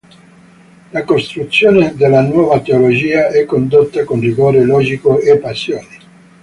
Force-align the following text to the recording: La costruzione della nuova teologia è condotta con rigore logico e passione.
La 0.93 1.03
costruzione 1.05 1.93
della 1.95 2.23
nuova 2.23 2.59
teologia 2.59 3.27
è 3.27 3.45
condotta 3.45 4.03
con 4.03 4.19
rigore 4.19 4.63
logico 4.65 5.19
e 5.19 5.37
passione. 5.37 5.97